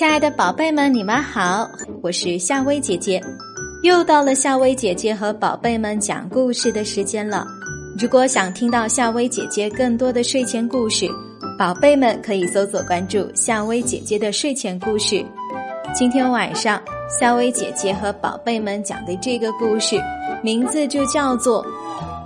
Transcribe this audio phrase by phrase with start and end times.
[0.00, 3.22] 亲爱的宝贝们，你们好，我是夏薇姐姐，
[3.82, 7.46] 又到了夏薇姐姐和宝贝们讲故事的时间了。
[7.98, 11.06] 如果想听到夏薇姐姐更多的睡前故事，
[11.58, 15.22] 宝贝们可以搜索关注夏薇姐姐的睡前故事。
[15.94, 16.80] 今天晚上，
[17.20, 20.00] 夏薇姐姐和宝贝们讲的这个故事，
[20.42, 21.62] 名字就叫做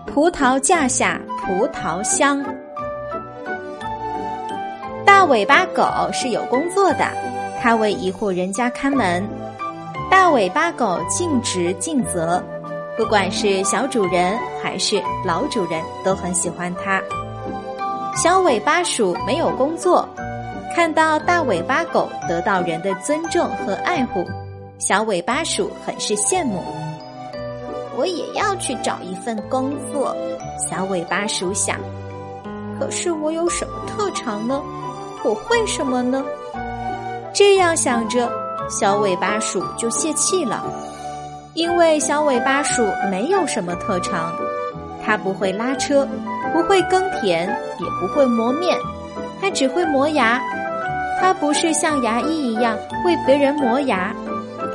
[0.12, 2.40] 《葡萄架下葡萄香》。
[5.04, 7.10] 大尾巴狗是有工作的，
[7.64, 9.26] 它为一户人家看门。
[10.10, 12.44] 大尾巴狗尽职尽责，
[12.94, 17.02] 不管是小主人还是老主人，都很喜欢它。
[18.14, 20.06] 小尾巴鼠没有工作，
[20.76, 24.22] 看到大尾巴狗得到人的尊重和爱护，
[24.78, 26.62] 小尾巴鼠很是羡慕。
[27.96, 30.14] 我也要去找一份工作，
[30.68, 31.78] 小尾巴鼠想。
[32.78, 34.60] 可是我有什么特长呢？
[35.24, 36.22] 我会什么呢？
[37.34, 38.30] 这样想着，
[38.70, 40.62] 小尾巴鼠就泄气了，
[41.54, 44.32] 因为小尾巴鼠没有什么特长，
[45.04, 46.08] 它不会拉车，
[46.52, 47.48] 不会耕田，
[47.80, 48.78] 也不会磨面，
[49.40, 50.40] 它只会磨牙。
[51.20, 54.14] 它不是像牙医一样为别人磨牙，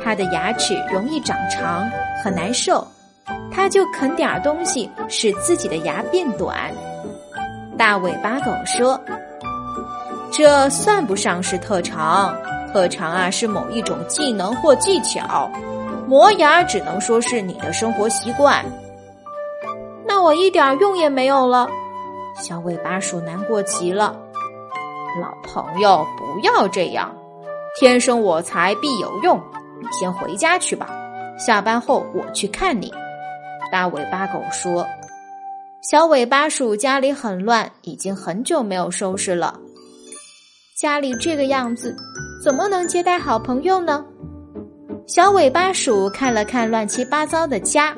[0.04, 1.88] 它的牙齿容易长长，
[2.22, 2.86] 很难受，
[3.50, 6.70] 它就啃点东西，使自己的牙变短。
[7.78, 9.00] 大尾巴狗说。
[10.32, 12.36] 这算不上是特长，
[12.72, 15.50] 特长啊是某一种技能或技巧，
[16.06, 18.64] 磨牙只能说是你的生活习惯。
[20.06, 21.68] 那我一点用也没有了，
[22.36, 24.16] 小尾巴鼠难过极了。
[25.20, 27.12] 老朋友，不要这样，
[27.78, 29.40] 天生我材必有用。
[29.80, 30.88] 你先回家去吧，
[31.38, 32.92] 下班后我去看你。
[33.72, 34.86] 大尾巴狗说
[35.82, 39.58] ：“小尾巴鼠家里很乱，已经很久没有收拾了。”
[40.80, 41.94] 家里这个样子，
[42.42, 44.02] 怎么能接待好朋友呢？
[45.06, 47.94] 小尾巴鼠看了看乱七八糟的家，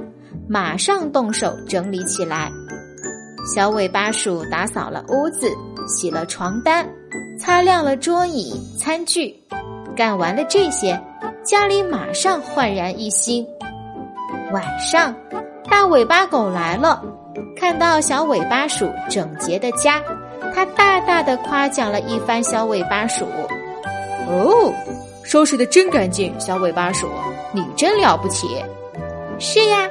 [0.49, 2.51] 马上动手整理起来。
[3.55, 5.49] 小尾巴鼠打扫了屋子，
[5.87, 6.85] 洗了床单，
[7.39, 9.33] 擦亮了桌椅餐具。
[9.95, 11.01] 干完了这些，
[11.45, 13.47] 家里马上焕然一新。
[14.53, 15.15] 晚上，
[15.71, 17.01] 大尾巴狗来了，
[17.57, 20.03] 看到小尾巴鼠整洁的家。
[20.55, 23.25] 他大大的夸奖了一番小尾巴鼠。
[24.29, 24.73] 哦，
[25.23, 27.09] 收拾的真干净，小尾巴鼠，
[27.53, 28.63] 你真了不起。
[29.39, 29.89] 是呀，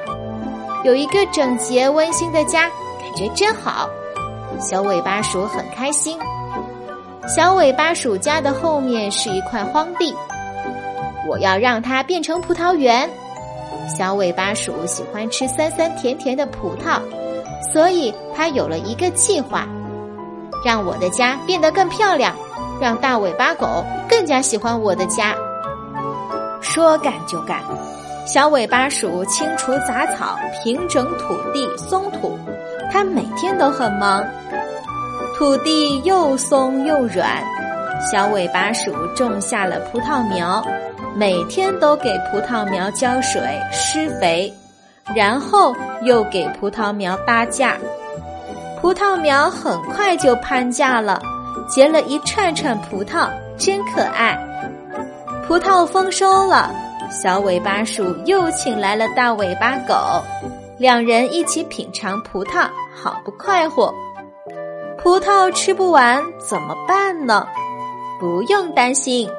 [0.84, 2.62] 有一个整洁温馨的家，
[3.00, 3.88] 感觉真好。
[4.60, 6.18] 小尾巴鼠很开心。
[7.26, 10.14] 小尾巴鼠家的后面是一块荒地，
[11.28, 13.08] 我要让它变成葡萄园。
[13.96, 17.00] 小尾巴鼠喜欢吃酸酸甜甜的葡萄，
[17.72, 19.66] 所以它有了一个计划。
[20.64, 22.34] 让我的家变得更漂亮，
[22.80, 25.34] 让大尾巴狗更加喜欢我的家。
[26.60, 27.60] 说干就干，
[28.26, 32.38] 小尾巴鼠清除杂草、平整土地、松土，
[32.90, 34.24] 它每天都很忙。
[35.36, 37.42] 土地又松又软，
[38.10, 40.64] 小尾巴鼠种下了葡萄苗，
[41.16, 44.52] 每天都给葡萄苗浇水、施肥，
[45.16, 47.76] 然后又给葡萄苗搭架。
[48.82, 51.22] 葡萄苗很快就攀架了，
[51.68, 54.36] 结了一串串葡萄，真可爱。
[55.46, 56.68] 葡萄丰收了，
[57.08, 59.94] 小尾巴鼠又请来了大尾巴狗，
[60.78, 63.94] 两人一起品尝葡萄，好不快活。
[64.98, 67.46] 葡萄吃不完怎么办呢？
[68.18, 69.30] 不用担心，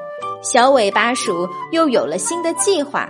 [0.41, 3.09] 小尾巴鼠又有了新的计划，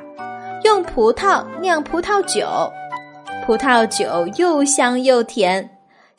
[0.63, 2.47] 用葡萄酿葡萄酒，
[3.45, 5.69] 葡萄酒又香又甜。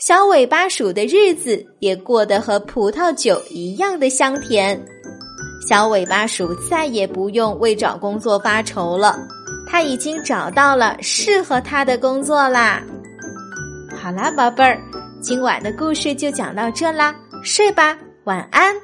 [0.06, 4.78] 小尾巴鼠的日子也过得和葡萄酒一样的香甜。
[5.66, 9.16] 小尾巴鼠再也不用为找工作发愁了，
[9.66, 12.82] 它已经找到了适合它的工作啦。
[13.96, 14.78] 好啦，宝贝儿，
[15.22, 18.76] 今晚的故事就讲到这啦，睡吧，晚安。